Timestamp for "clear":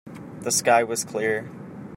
1.05-1.47